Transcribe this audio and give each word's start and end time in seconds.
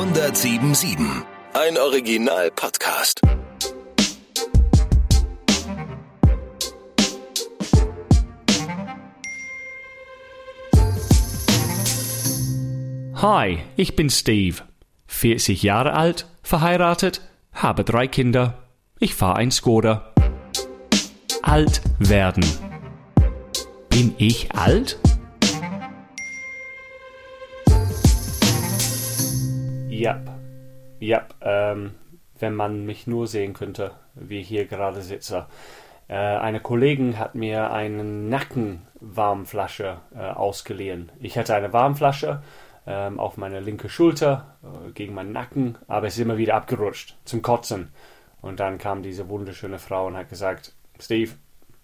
1077. 0.00 0.96
Ein 1.52 1.76
Original-Podcast. 1.76 3.20
Hi, 13.16 13.58
ich 13.76 13.94
bin 13.94 14.08
Steve. 14.08 14.62
40 15.06 15.62
Jahre 15.62 15.92
alt, 15.92 16.24
verheiratet, 16.42 17.20
habe 17.52 17.84
drei 17.84 18.08
Kinder. 18.08 18.62
Ich 19.00 19.14
fahre 19.14 19.36
ein 19.36 19.50
Skoda. 19.50 20.14
Alt 21.42 21.82
werden. 21.98 22.46
Bin 23.90 24.14
ich 24.16 24.50
alt? 24.54 24.98
Ja, 30.00 30.18
ja, 30.98 31.26
ähm, 31.42 31.92
wenn 32.38 32.54
man 32.54 32.86
mich 32.86 33.06
nur 33.06 33.26
sehen 33.26 33.52
könnte, 33.52 33.90
wie 34.14 34.40
ich 34.40 34.48
hier 34.48 34.64
gerade 34.64 35.02
sitze. 35.02 35.44
Äh, 36.08 36.14
eine 36.14 36.60
Kollegin 36.60 37.18
hat 37.18 37.34
mir 37.34 37.70
eine 37.70 38.02
Nackenwarmflasche 38.02 39.98
äh, 40.14 40.20
ausgeliehen. 40.20 41.12
Ich 41.20 41.36
hatte 41.36 41.54
eine 41.54 41.74
Warmflasche 41.74 42.42
ähm, 42.86 43.20
auf 43.20 43.36
meine 43.36 43.60
linke 43.60 43.90
Schulter 43.90 44.56
äh, 44.62 44.90
gegen 44.92 45.12
meinen 45.12 45.32
Nacken, 45.32 45.76
aber 45.86 46.06
es 46.06 46.14
ist 46.14 46.20
immer 46.20 46.38
wieder 46.38 46.54
abgerutscht 46.54 47.18
zum 47.26 47.42
Kotzen. 47.42 47.92
Und 48.40 48.58
dann 48.58 48.78
kam 48.78 49.02
diese 49.02 49.28
wunderschöne 49.28 49.78
Frau 49.78 50.06
und 50.06 50.16
hat 50.16 50.30
gesagt, 50.30 50.72
Steve, 50.98 51.32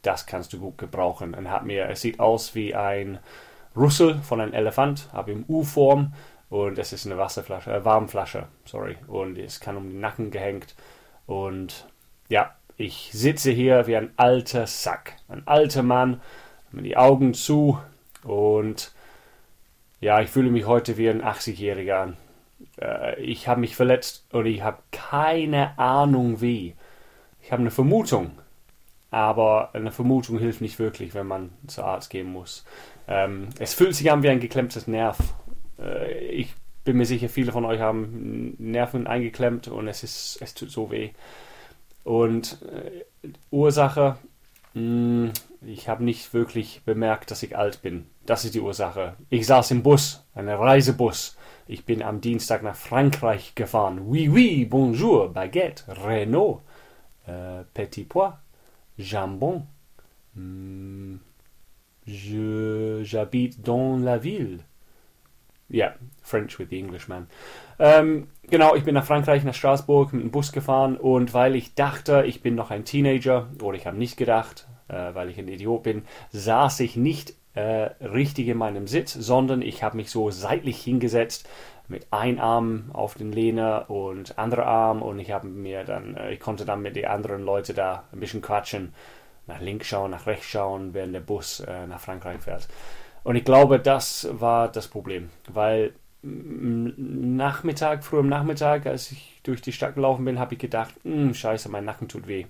das 0.01 0.25
kannst 0.25 0.55
du 0.55 0.59
gut 0.59 0.79
gebrauchen. 0.79 1.35
Und 1.35 1.51
hat 1.51 1.67
mir, 1.67 1.91
es 1.91 2.01
sieht 2.01 2.19
aus 2.19 2.55
wie 2.55 2.75
ein 2.75 3.19
Rüssel 3.77 4.15
von 4.23 4.41
einem 4.41 4.55
Elefant, 4.55 5.11
aber 5.13 5.33
im 5.33 5.45
U-Form 5.47 6.15
und 6.49 6.79
es 6.79 6.93
ist 6.93 7.07
eine 7.07 7.19
Wasserflasche, 7.19 7.73
äh, 7.73 7.85
Warmflasche, 7.85 8.47
sorry. 8.65 8.97
Und 9.09 9.39
es 9.39 9.61
kann 9.61 9.77
um 9.77 9.91
den 9.91 10.01
Nacken 10.01 10.31
gehängt. 10.31 10.75
Und 11.27 11.89
ja, 12.29 12.55
ich 12.77 13.11
sitze 13.13 13.51
hier 13.51 13.87
wie 13.87 13.97
ein 13.97 14.13
alter 14.17 14.67
Sack. 14.67 15.17
Ein 15.29 15.43
alter 15.47 15.83
Mann, 15.83 16.21
mit 16.71 16.85
die 16.85 16.97
Augen 16.97 17.35
zu. 17.35 17.79
Und 18.23 18.93
ja, 20.01 20.21
ich 20.21 20.31
fühle 20.31 20.51
mich 20.51 20.67
heute 20.67 20.97
wie 20.97 21.09
ein 21.09 21.23
80-Jähriger 21.23 21.95
an. 21.95 22.17
Äh, 22.81 23.21
ich 23.21 23.49
habe 23.49 23.61
mich 23.61 23.75
verletzt 23.75 24.27
und 24.33 24.47
ich 24.47 24.63
habe 24.63 24.79
keine 24.93 25.77
Ahnung 25.79 26.41
wie. 26.41 26.77
Ich 27.43 27.51
habe 27.51 27.63
eine 27.63 27.71
Vermutung. 27.73 28.39
Aber 29.11 29.71
eine 29.73 29.93
Vermutung 29.93 30.39
hilft 30.39 30.61
nicht 30.61 30.79
wirklich, 30.79 31.15
wenn 31.15 31.27
man 31.27 31.51
zur 31.67 31.85
Arzt 31.85 32.11
gehen 32.11 32.31
muss. 32.31 32.65
Ähm, 33.09 33.49
es 33.59 33.73
fühlt 33.75 33.95
sich 33.95 34.11
an 34.13 34.23
wie 34.23 34.29
ein 34.29 34.41
geklemmtes 34.41 34.87
Nerv 34.87 35.19
äh, 35.79 36.19
ich 36.29 36.55
bin 36.85 36.97
mir 36.97 37.07
sicher, 37.07 37.29
viele 37.29 37.53
von 37.53 37.65
euch 37.65 37.81
haben 37.81 38.55
Nerven 38.59 39.07
eingeklemmt 39.07 39.69
und 39.69 39.89
es 39.89 40.03
ist, 40.03 40.39
es 40.41 40.55
tut 40.55 40.71
so 40.71 40.91
weh. 40.91 41.11
Und 42.05 42.59
äh, 42.63 43.05
Ursache, 43.51 44.17
mh, 44.75 44.81
hm, 44.81 45.33
ich 45.63 45.89
habe 45.89 46.05
nicht 46.05 46.33
wirklich 46.33 46.83
bemerkt, 46.85 47.31
dass 47.31 47.43
ich 47.43 47.57
alt 47.57 47.83
bin. 47.83 48.07
Das 48.25 48.45
ist 48.45 48.55
die 48.55 48.61
Ursache. 48.61 49.17
Ich 49.31 49.47
saß 49.47 49.73
im 49.73 49.83
Bus, 49.83 50.25
einem 50.35 50.59
Reisebus. 50.59 51.37
Ich 51.67 51.85
bin 51.85 52.03
am 52.03 52.21
Dienstag 52.21 52.63
nach 52.63 52.77
Frankreich 52.77 53.55
gefahren. 53.57 54.07
Oui, 54.07 54.29
oui, 54.29 54.65
bonjour, 54.65 55.33
baguette, 55.33 55.85
Renault, 55.89 56.63
äh, 57.27 57.65
petit 57.75 58.05
pois, 58.05 58.35
jambon. 58.97 59.67
Mm, 60.35 61.17
j'habite 62.07 63.63
dans 63.63 63.99
la 63.99 64.19
ville. 64.19 64.61
Ja, 65.69 65.95
French 66.23 66.59
with 66.59 66.69
the 66.71 66.79
Englishman. 66.79 67.27
Ähm, 67.79 68.29
genau, 68.49 68.75
ich 68.77 68.85
bin 68.85 68.95
nach 68.95 69.05
Frankreich, 69.05 69.43
nach 69.45 69.55
Straßburg 69.55 70.13
mit 70.13 70.23
dem 70.23 70.31
Bus 70.31 70.53
gefahren 70.53 70.97
und 70.97 71.35
weil 71.35 71.57
ich 71.57 71.75
dachte, 71.75 72.25
ich 72.27 72.41
bin 72.41 72.55
noch 72.55 72.71
ein 72.71 72.85
Teenager 72.85 73.49
oder 73.63 73.77
ich 73.77 73.87
habe 73.87 73.97
nicht 73.97 74.17
gedacht, 74.17 74.69
äh, 74.89 75.15
weil 75.15 75.29
ich 75.29 75.39
ein 75.39 75.49
Idiot 75.49 75.83
bin, 75.83 76.05
saß 76.31 76.81
ich 76.81 76.97
nicht 76.97 77.35
äh, 77.55 77.91
richtig 78.05 78.49
in 78.49 78.59
meinem 78.59 78.87
Sitz, 78.87 79.13
sondern 79.15 79.63
ich 79.63 79.83
habe 79.83 79.97
mich 79.97 80.11
so 80.11 80.31
seitlich 80.31 80.81
hingesetzt 80.83 81.49
mit 81.89 82.13
einem 82.13 82.39
Arm 82.39 82.91
auf 82.93 83.15
den 83.15 83.33
Lehner 83.33 83.91
und 83.91 84.39
anderer 84.39 84.67
Arm 84.67 85.03
und 85.03 85.19
ich 85.19 85.33
habe 85.33 85.49
mir 85.49 85.85
dann, 85.85 86.17
äh, 86.17 86.33
ich 86.33 86.41
konnte 86.41 86.65
dann 86.65 86.83
mit 86.83 86.97
den 86.97 87.07
anderen 87.07 87.43
Leuten 87.43 87.75
da 87.75 88.05
ein 88.13 88.21
bisschen 88.21 88.43
quatschen, 88.43 88.95
nach 89.47 89.61
links 89.61 89.87
schauen, 89.89 90.11
nach 90.11 90.27
rechts 90.27 90.47
schauen, 90.47 90.95
während 90.95 91.15
der 91.15 91.21
Bus 91.21 91.61
äh, 91.61 91.87
nach 91.87 92.01
Frankreich 92.01 92.41
fährt. 92.41 92.69
Und 93.27 93.35
ich 93.35 93.45
glaube, 93.45 93.81
das 93.81 94.29
war 94.31 94.69
das 94.69 94.87
Problem, 94.87 95.31
weil 95.53 95.95
Nachmittag, 96.23 98.05
früh 98.05 98.21
am 98.21 98.29
Nachmittag, 98.29 98.87
als 98.87 99.11
ich 99.11 99.41
durch 99.43 99.61
die 99.61 99.73
Stadt 99.73 99.97
gelaufen 99.97 100.25
bin, 100.25 100.39
habe 100.39 100.55
ich 100.55 100.61
gedacht, 100.61 100.95
hm, 101.03 101.35
scheiße, 101.35 101.69
mein 101.69 101.85
Nacken 101.85 102.07
tut 102.07 102.29
weh. 102.29 102.47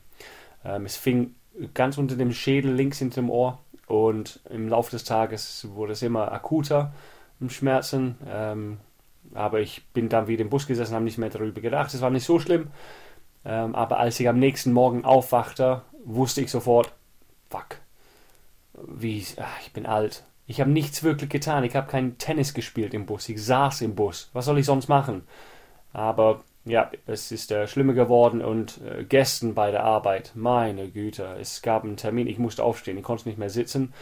Ähm, 0.67 0.85
es 0.85 0.99
fing 0.99 1.35
ganz 1.73 1.97
unter 1.97 2.15
dem 2.15 2.31
Schädel 2.31 2.75
links 2.75 2.99
hinter 2.99 3.23
dem 3.23 3.31
Ohr 3.31 3.59
und 3.87 4.41
im 4.51 4.69
Laufe 4.69 4.91
des 4.91 5.05
Tages 5.05 5.67
wurde 5.73 5.95
es 5.95 6.03
immer 6.03 6.31
akuter 6.31 6.93
im 7.41 7.49
Schmerzen. 7.49 8.17
Ähm, 8.29 8.77
aber 9.33 9.61
ich 9.61 9.83
bin 9.95 10.11
dann 10.11 10.29
wieder 10.29 10.43
im 10.43 10.51
Bus 10.51 10.67
gesessen, 10.67 10.95
habe 10.95 11.07
nicht 11.07 11.17
mehr 11.17 11.31
darüber 11.31 11.63
gedacht. 11.63 11.95
Es 11.95 12.03
war 12.03 12.11
nicht 12.11 12.27
so 12.27 12.39
schlimm. 12.39 12.69
Ähm, 13.47 13.75
aber 13.75 13.99
als 13.99 14.21
ich 14.21 14.29
am 14.29 14.39
nächsten 14.39 14.75
Morgen 14.75 15.07
aufwachte, 15.07 15.81
wusste 16.05 16.43
ich 16.43 16.51
sofort, 16.51 16.93
fuck, 17.49 17.79
wie, 18.75 19.25
ach, 19.39 19.61
ich 19.63 19.73
bin 19.73 19.87
alt. 19.87 20.23
Ich 20.47 20.61
habe 20.61 20.71
nichts 20.71 21.03
wirklich 21.03 21.31
getan. 21.31 21.65
Ich 21.65 21.75
habe 21.75 21.91
kein 21.91 22.19
Tennis 22.19 22.55
gespielt 22.55 22.95
im 22.95 23.07
Bus. 23.07 23.29
Ich 23.29 23.43
saß 23.43 23.83
im 23.83 23.95
Bus. 23.95 24.31
Was 24.33 24.45
soll 24.45 24.59
ich 24.59 24.67
sonst 24.67 24.89
machen? 24.89 25.23
Aber 25.93 26.45
ja, 26.67 26.91
es 27.07 27.31
ist 27.33 27.53
äh, 27.53 27.67
schlimmer 27.69 27.95
geworden 27.95 28.43
und 28.43 28.81
äh, 28.83 29.05
gestern 29.05 29.55
bei 29.55 29.71
der 29.71 29.85
Arbeit, 29.85 30.33
meine 30.35 30.89
Güte, 30.89 31.37
es 31.41 31.63
gab 31.63 31.85
einen 31.85 31.97
Termin, 31.97 32.27
ich 32.27 32.39
musste 32.39 32.65
aufstehen, 32.65 32.99
ich 32.99 33.05
konnte 33.05 33.29
nicht 33.29 33.39
mehr 33.39 33.51
sitzen 33.51 33.93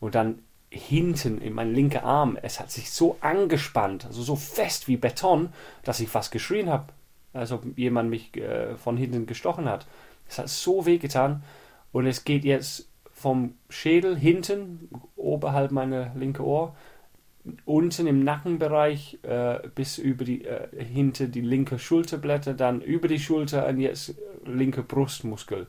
und 0.00 0.14
dann 0.14 0.40
hinten 0.68 1.40
in 1.40 1.54
meinen 1.54 1.74
linken 1.74 2.04
Arm, 2.04 2.38
es 2.40 2.60
hat 2.60 2.70
sich 2.70 2.90
so 2.90 3.16
angespannt, 3.22 4.04
also 4.04 4.22
so 4.22 4.36
fest 4.36 4.86
wie 4.86 4.98
Beton, 4.98 5.52
dass 5.82 5.98
ich 5.98 6.08
fast 6.08 6.30
geschrien 6.30 6.68
habe, 6.68 6.92
als 7.32 7.52
ob 7.52 7.64
jemand 7.76 8.10
mich 8.10 8.36
äh, 8.36 8.76
von 8.76 8.98
hinten 8.98 9.26
gestochen 9.26 9.68
hat. 9.68 9.86
Es 10.28 10.38
hat 10.38 10.48
so 10.50 10.84
weh 10.84 10.98
getan 10.98 11.42
und 11.90 12.06
es 12.06 12.24
geht 12.24 12.44
jetzt 12.44 12.89
vom 13.20 13.54
Schädel 13.68 14.16
hinten, 14.16 14.88
oberhalb 15.14 15.72
meiner 15.72 16.14
linke 16.14 16.42
Ohr, 16.42 16.74
unten 17.66 18.06
im 18.06 18.24
Nackenbereich 18.24 19.18
äh, 19.22 19.58
bis 19.74 19.98
über 19.98 20.24
die 20.24 20.46
äh, 20.46 20.68
hinter 20.82 21.26
die 21.26 21.42
linke 21.42 21.78
Schulterblätter, 21.78 22.54
dann 22.54 22.80
über 22.80 23.08
die 23.08 23.18
Schulter 23.18 23.66
und 23.66 23.78
jetzt 23.78 24.14
linke 24.46 24.82
Brustmuskel. 24.82 25.66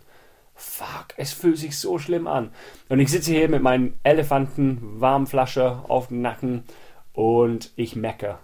Fuck, 0.56 1.08
es 1.18 1.34
fühlt 1.34 1.58
sich 1.58 1.78
so 1.78 2.00
schlimm 2.00 2.26
an. 2.26 2.52
Und 2.88 3.00
ich 3.00 3.10
sitze 3.10 3.32
hier 3.32 3.50
mit 3.50 3.62
meinen 3.62 4.00
Elefanten-Warmflasche 4.04 5.90
auf 5.90 6.08
dem 6.08 6.22
Nacken 6.22 6.64
und 7.12 7.72
ich 7.76 7.98
mecke. 7.98 8.38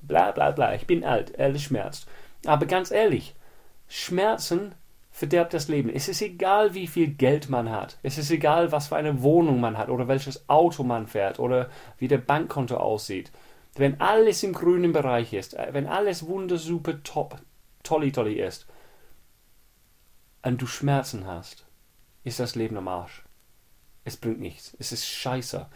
Bla 0.00 0.32
bla 0.32 0.50
bla, 0.50 0.74
ich 0.74 0.88
bin 0.88 1.04
alt, 1.04 1.38
alles 1.38 1.62
schmerzt. 1.62 2.08
Aber 2.44 2.66
ganz 2.66 2.90
ehrlich, 2.90 3.36
Schmerzen 3.86 4.74
verderbt 5.12 5.52
das 5.52 5.68
Leben. 5.68 5.90
Es 5.90 6.08
ist 6.08 6.22
egal, 6.22 6.74
wie 6.74 6.86
viel 6.86 7.08
Geld 7.08 7.50
man 7.50 7.70
hat. 7.70 7.98
Es 8.02 8.16
ist 8.18 8.30
egal, 8.30 8.72
was 8.72 8.88
für 8.88 8.96
eine 8.96 9.22
Wohnung 9.22 9.60
man 9.60 9.76
hat 9.76 9.90
oder 9.90 10.08
welches 10.08 10.48
Auto 10.48 10.82
man 10.82 11.06
fährt 11.06 11.38
oder 11.38 11.68
wie 11.98 12.08
der 12.08 12.18
Bankkonto 12.18 12.78
aussieht. 12.78 13.30
Wenn 13.74 14.00
alles 14.00 14.42
im 14.42 14.54
grünen 14.54 14.92
Bereich 14.92 15.32
ist, 15.32 15.54
äh, 15.54 15.68
wenn 15.72 15.86
alles 15.86 16.26
wundersuper 16.26 17.02
top, 17.02 17.36
tolli 17.82 18.10
tolli 18.10 18.40
ist 18.40 18.66
und 20.42 20.60
du 20.60 20.66
Schmerzen 20.66 21.26
hast, 21.26 21.66
ist 22.24 22.40
das 22.40 22.54
Leben 22.54 22.76
am 22.78 22.88
Arsch. 22.88 23.22
Es 24.04 24.16
bringt 24.16 24.40
nichts. 24.40 24.74
Es 24.80 24.92
ist 24.92 25.06
scheiße. 25.06 25.66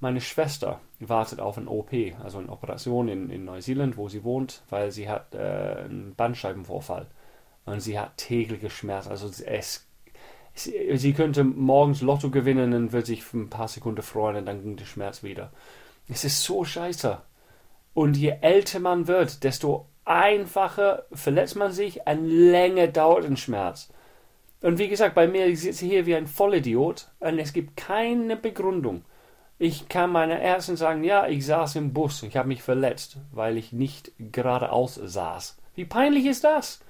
Meine 0.00 0.20
Schwester 0.20 0.80
wartet 0.98 1.38
auf 1.38 1.56
ein 1.56 1.68
OP, 1.68 1.92
also 2.22 2.38
eine 2.38 2.48
Operation 2.48 3.08
in, 3.08 3.30
in 3.30 3.44
Neuseeland, 3.44 3.96
wo 3.96 4.08
sie 4.08 4.24
wohnt, 4.24 4.62
weil 4.70 4.90
sie 4.90 5.08
hat 5.08 5.34
äh, 5.34 5.84
einen 5.84 6.14
Bandscheibenvorfall 6.16 7.06
und 7.66 7.80
sie 7.80 7.98
hat 7.98 8.16
tägliche 8.16 8.70
Schmerzen. 8.70 9.10
Also 9.10 9.28
es, 9.44 9.86
sie, 10.54 10.96
sie 10.96 11.12
könnte 11.12 11.44
morgens 11.44 12.00
Lotto 12.00 12.30
gewinnen 12.30 12.72
und 12.72 12.92
wird 12.92 13.06
sich 13.06 13.24
für 13.24 13.38
ein 13.38 13.50
paar 13.50 13.68
Sekunden 13.68 14.02
freuen 14.02 14.36
und 14.36 14.46
dann 14.46 14.62
ging 14.62 14.76
der 14.76 14.86
Schmerz 14.86 15.22
wieder. 15.22 15.52
Es 16.08 16.24
ist 16.24 16.42
so 16.42 16.64
scheiße. 16.64 17.20
Und 17.92 18.16
je 18.16 18.34
älter 18.40 18.78
man 18.78 19.08
wird, 19.08 19.42
desto 19.42 19.88
einfacher 20.04 21.04
verletzt 21.12 21.56
man 21.56 21.72
sich, 21.72 22.06
und 22.06 22.26
länger 22.26 22.86
dauert 22.88 23.24
ein 23.24 23.36
Schmerz. 23.36 23.92
Und 24.62 24.78
wie 24.78 24.88
gesagt, 24.88 25.14
bei 25.14 25.26
mir, 25.26 25.46
ich 25.46 25.60
sitze 25.60 25.84
hier 25.84 26.06
wie 26.06 26.14
ein 26.14 26.26
Vollidiot 26.26 27.08
und 27.20 27.38
es 27.38 27.52
gibt 27.52 27.76
keine 27.76 28.36
Begründung. 28.36 29.04
Ich 29.58 29.88
kann 29.88 30.10
meiner 30.12 30.38
Ärztin 30.38 30.76
sagen, 30.76 31.02
ja, 31.04 31.26
ich 31.26 31.46
saß 31.46 31.76
im 31.76 31.92
Bus, 31.92 32.22
ich 32.22 32.36
habe 32.36 32.48
mich 32.48 32.62
verletzt, 32.62 33.18
weil 33.32 33.56
ich 33.56 33.72
nicht 33.72 34.12
geradeaus 34.18 34.94
saß. 34.94 35.56
Wie 35.74 35.84
peinlich 35.84 36.26
ist 36.26 36.44
das? 36.44 36.80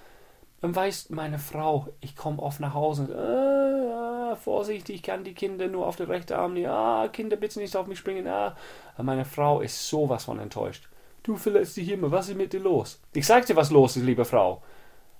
Dann 0.66 0.74
weiß 0.74 1.10
meine 1.10 1.38
Frau, 1.38 1.86
ich 2.00 2.16
komme 2.16 2.42
oft 2.42 2.58
nach 2.58 2.74
Hause 2.74 3.04
äh, 3.14 4.32
äh, 4.32 4.34
Vorsicht, 4.34 4.88
ich 4.88 5.00
kann 5.00 5.22
die 5.22 5.32
Kinder 5.32 5.68
nur 5.68 5.86
auf 5.86 5.94
den 5.94 6.08
rechten 6.08 6.32
Arm 6.32 6.54
nehmen. 6.54 6.66
Ah, 6.66 7.06
Kinder, 7.06 7.36
bitte 7.36 7.60
nicht 7.60 7.76
auf 7.76 7.86
mich 7.86 8.00
springen. 8.00 8.26
Ah. 8.26 8.56
meine 9.00 9.24
Frau 9.24 9.60
ist 9.60 9.88
sowas 9.88 10.24
von 10.24 10.40
enttäuscht. 10.40 10.88
du 11.22 11.36
verletzt 11.36 11.76
dich 11.76 11.88
immer, 11.88 12.10
was 12.10 12.30
ist 12.30 12.36
mit 12.36 12.52
dir 12.52 12.58
los? 12.58 13.00
Ich 13.12 13.28
sag 13.28 13.46
dir, 13.46 13.54
was 13.54 13.70
los 13.70 13.96
ist, 13.96 14.02
liebe 14.02 14.24
Frau. 14.24 14.60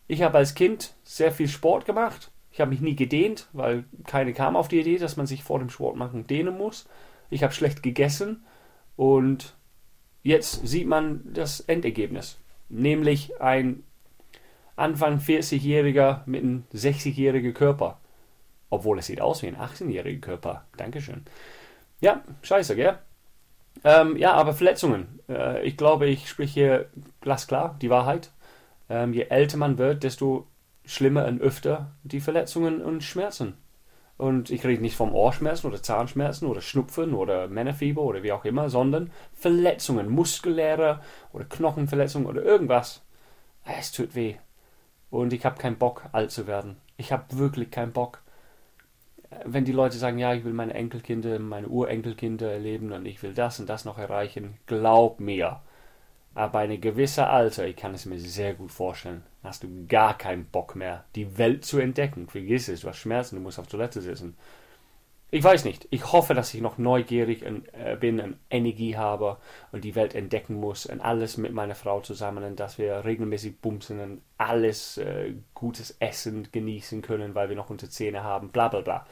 Ich 0.08 0.20
habe 0.20 0.38
als 0.38 0.56
Kind 0.56 0.96
sehr 1.04 1.30
viel 1.30 1.46
Sport 1.46 1.84
gemacht. 1.84 2.32
Ich 2.50 2.60
habe 2.60 2.70
mich 2.70 2.80
nie 2.80 2.96
gedehnt, 2.96 3.46
weil 3.52 3.84
keine 4.04 4.32
kam 4.32 4.56
auf 4.56 4.66
die 4.66 4.80
Idee, 4.80 4.98
dass 4.98 5.16
man 5.16 5.28
sich 5.28 5.44
vor 5.44 5.60
dem 5.60 5.70
Sport 5.70 5.94
machen 5.94 6.26
dehnen 6.26 6.58
muss. 6.58 6.88
Ich 7.30 7.44
habe 7.44 7.52
schlecht 7.52 7.84
gegessen 7.84 8.44
und 8.96 9.54
jetzt 10.24 10.66
sieht 10.66 10.88
man 10.88 11.20
das 11.32 11.60
Endergebnis. 11.60 12.36
Nämlich 12.68 13.40
ein 13.40 13.84
Anfang 14.76 15.18
40-Jähriger 15.18 16.20
mit 16.26 16.42
einem 16.42 16.64
60-jährigen 16.74 17.54
Körper. 17.54 17.98
Obwohl 18.70 18.98
es 18.98 19.06
sieht 19.06 19.20
aus 19.20 19.42
wie 19.42 19.48
ein 19.48 19.56
18-jähriger 19.56 20.20
Körper. 20.20 20.64
Dankeschön. 20.76 21.24
Ja, 22.00 22.22
scheiße, 22.42 22.76
gell? 22.76 22.98
Ähm, 23.84 24.16
ja, 24.16 24.32
aber 24.32 24.52
Verletzungen. 24.52 25.20
Äh, 25.28 25.66
ich 25.66 25.76
glaube, 25.76 26.06
ich 26.06 26.28
spreche 26.28 26.88
glasklar 27.20 27.76
die 27.80 27.90
Wahrheit. 27.90 28.30
Ähm, 28.88 29.12
je 29.12 29.24
älter 29.24 29.56
man 29.56 29.78
wird, 29.78 30.02
desto 30.02 30.46
schlimmer 30.84 31.26
und 31.26 31.40
öfter 31.40 31.92
die 32.04 32.20
Verletzungen 32.20 32.82
und 32.82 33.02
Schmerzen. 33.02 33.54
Und 34.18 34.50
ich 34.50 34.64
rede 34.64 34.80
nicht 34.80 34.96
vom 34.96 35.14
Ohrschmerzen 35.14 35.66
oder 35.66 35.82
Zahnschmerzen 35.82 36.46
oder 36.46 36.62
Schnupfen 36.62 37.12
oder 37.12 37.48
Männerfieber 37.48 38.02
oder 38.02 38.22
wie 38.22 38.32
auch 38.32 38.44
immer, 38.46 38.70
sondern 38.70 39.10
Verletzungen, 39.34 40.08
muskuläre 40.08 41.00
oder 41.32 41.44
Knochenverletzungen 41.44 42.26
oder 42.26 42.42
irgendwas. 42.42 43.02
Es 43.64 43.92
tut 43.92 44.14
weh. 44.14 44.36
Und 45.10 45.32
ich 45.32 45.44
habe 45.44 45.58
keinen 45.58 45.78
Bock, 45.78 46.04
alt 46.12 46.30
zu 46.30 46.46
werden. 46.46 46.76
Ich 46.96 47.12
habe 47.12 47.38
wirklich 47.38 47.70
keinen 47.70 47.92
Bock 47.92 48.22
wenn 49.44 49.64
die 49.64 49.72
Leute 49.72 49.98
sagen, 49.98 50.18
ja, 50.18 50.34
ich 50.34 50.44
will 50.44 50.52
meine 50.52 50.74
Enkelkinder, 50.74 51.38
meine 51.38 51.68
Urenkelkinder 51.68 52.50
erleben 52.52 52.92
und 52.92 53.06
ich 53.06 53.22
will 53.22 53.34
das 53.34 53.60
und 53.60 53.68
das 53.68 53.84
noch 53.84 53.98
erreichen, 53.98 54.54
glaub 54.66 55.20
mir, 55.20 55.60
aber 56.34 56.58
eine 56.60 56.78
gewisse 56.78 57.26
Alter, 57.28 57.66
ich 57.66 57.76
kann 57.76 57.94
es 57.94 58.06
mir 58.06 58.18
sehr 58.18 58.54
gut 58.54 58.70
vorstellen, 58.70 59.22
hast 59.42 59.62
du 59.62 59.86
gar 59.88 60.16
keinen 60.16 60.46
Bock 60.46 60.76
mehr, 60.76 61.04
die 61.14 61.38
Welt 61.38 61.64
zu 61.64 61.78
entdecken. 61.78 62.28
Vergiss 62.28 62.68
es, 62.68 62.82
du 62.82 62.88
hast 62.88 62.98
Schmerzen, 62.98 63.36
du 63.36 63.42
musst 63.42 63.58
auf 63.58 63.68
Toilette 63.68 64.00
sitzen. 64.00 64.36
Ich 65.36 65.44
weiß 65.44 65.66
nicht. 65.66 65.86
Ich 65.90 66.12
hoffe, 66.12 66.32
dass 66.32 66.54
ich 66.54 66.62
noch 66.62 66.78
neugierig 66.78 67.42
äh, 67.42 67.94
bin 68.00 68.20
und 68.20 68.38
Energie 68.48 68.96
habe 68.96 69.36
und 69.70 69.84
die 69.84 69.94
Welt 69.94 70.14
entdecken 70.14 70.54
muss 70.54 70.86
und 70.86 71.02
alles 71.02 71.36
mit 71.36 71.52
meiner 71.52 71.74
Frau 71.74 72.00
zusammen 72.00 72.42
und 72.42 72.58
dass 72.58 72.78
wir 72.78 73.04
regelmäßig 73.04 73.60
bumsen 73.60 74.00
und 74.00 74.22
alles 74.38 74.96
äh, 74.96 75.34
gutes 75.52 75.94
Essen 76.00 76.48
genießen 76.52 77.02
können, 77.02 77.34
weil 77.34 77.50
wir 77.50 77.56
noch 77.56 77.68
unsere 77.68 77.90
Zähne 77.90 78.24
haben, 78.24 78.48
bla 78.48 78.68
bla 78.68 78.80
bla. 78.80 79.06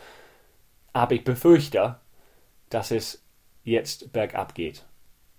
Aber 0.94 1.14
ich 1.14 1.24
befürchte, 1.24 1.96
dass 2.70 2.90
es 2.90 3.22
jetzt 3.62 4.10
bergab 4.14 4.54
geht. 4.54 4.86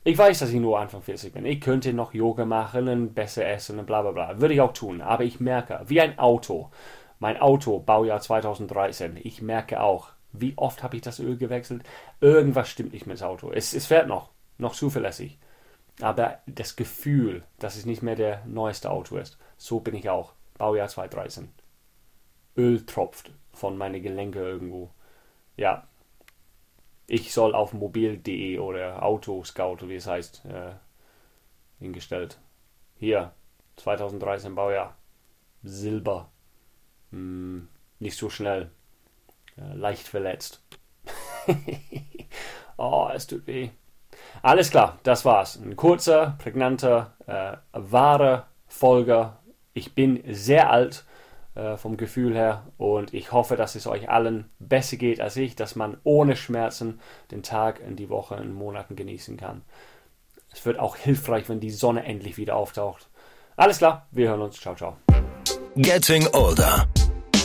Ich 0.03 0.19
weiß, 0.19 0.37
dass 0.37 0.51
ich 0.51 0.59
nur 0.59 0.77
Anfang 0.77 1.01
40 1.01 1.33
bin. 1.33 1.47
Ich 1.47 1.61
könnte 1.61 1.93
noch 1.93 2.13
Yoga 2.13 2.45
machen 2.45 2.87
und 2.87 3.15
besser 3.15 3.47
essen 3.47 3.79
und 3.79 3.87
bla 3.87 4.03
bla 4.03 4.11
bla. 4.11 4.39
Würde 4.39 4.53
ich 4.53 4.61
auch 4.61 4.73
tun. 4.73 5.01
Aber 5.01 5.23
ich 5.23 5.39
merke, 5.39 5.81
wie 5.87 5.99
ein 5.99 6.19
Auto. 6.19 6.69
Mein 7.17 7.37
Auto, 7.37 7.79
Baujahr 7.79 8.19
2013. 8.19 9.17
Ich 9.23 9.41
merke 9.41 9.81
auch, 9.81 10.14
wie 10.41 10.53
oft 10.57 10.83
habe 10.83 10.95
ich 10.95 11.01
das 11.01 11.19
Öl 11.19 11.37
gewechselt? 11.37 11.83
Irgendwas 12.21 12.69
stimmt 12.69 12.93
nicht 12.93 13.05
mit 13.05 13.19
dem 13.19 13.27
Auto. 13.27 13.51
Es, 13.51 13.73
es 13.73 13.85
fährt 13.85 14.07
noch, 14.07 14.31
noch 14.57 14.73
zuverlässig. 14.73 15.39
Aber 16.01 16.39
das 16.45 16.75
Gefühl, 16.75 17.43
dass 17.59 17.75
es 17.75 17.85
nicht 17.85 18.01
mehr 18.01 18.15
der 18.15 18.45
neueste 18.45 18.91
Auto 18.91 19.17
ist, 19.17 19.37
so 19.57 19.79
bin 19.79 19.95
ich 19.95 20.09
auch. 20.09 20.33
Baujahr 20.57 20.87
2013. 20.87 21.49
Öl 22.57 22.85
tropft 22.85 23.31
von 23.53 23.77
meinen 23.77 24.01
Gelenke 24.01 24.39
irgendwo. 24.39 24.91
Ja. 25.57 25.87
Ich 27.07 27.33
soll 27.33 27.53
auf 27.53 27.73
mobil.de 27.73 28.57
oder 28.59 29.03
Autoscout, 29.03 29.87
wie 29.87 29.95
es 29.95 30.07
heißt, 30.07 30.45
äh, 30.45 30.73
hingestellt. 31.79 32.39
Hier, 32.97 33.33
2013 33.75 34.55
Baujahr. 34.55 34.97
Silber. 35.61 36.31
Hm, 37.11 37.67
nicht 37.99 38.17
so 38.17 38.29
schnell. 38.29 38.71
Äh, 39.57 39.73
leicht 39.75 40.07
verletzt. 40.07 40.61
oh, 42.77 43.09
es 43.13 43.27
tut 43.27 43.47
weh. 43.47 43.69
Alles 44.41 44.69
klar, 44.69 44.99
das 45.03 45.25
war's. 45.25 45.57
Ein 45.57 45.75
kurzer, 45.75 46.35
prägnanter, 46.39 47.13
äh, 47.27 47.57
wahrer 47.71 48.47
Folger. 48.67 49.39
Ich 49.73 49.93
bin 49.93 50.23
sehr 50.27 50.69
alt 50.69 51.05
äh, 51.55 51.77
vom 51.77 51.97
Gefühl 51.97 52.35
her 52.35 52.63
und 52.77 53.13
ich 53.13 53.31
hoffe, 53.31 53.55
dass 53.55 53.75
es 53.75 53.87
euch 53.87 54.09
allen 54.09 54.49
besser 54.59 54.97
geht 54.97 55.21
als 55.21 55.37
ich, 55.37 55.55
dass 55.55 55.75
man 55.75 55.97
ohne 56.03 56.35
Schmerzen 56.35 56.99
den 57.31 57.43
Tag 57.43 57.79
in 57.79 57.95
die 57.95 58.09
Woche 58.09 58.35
in 58.35 58.53
Monaten 58.53 58.95
genießen 58.95 59.37
kann. 59.37 59.61
Es 60.51 60.65
wird 60.65 60.79
auch 60.79 60.95
hilfreich, 60.95 61.49
wenn 61.49 61.59
die 61.59 61.71
Sonne 61.71 62.05
endlich 62.05 62.37
wieder 62.37 62.55
auftaucht. 62.55 63.09
Alles 63.57 63.77
klar, 63.77 64.07
wir 64.11 64.29
hören 64.29 64.41
uns. 64.41 64.59
Ciao, 64.59 64.75
ciao. 64.75 64.97
Getting 65.75 66.27
Older. 66.33 66.87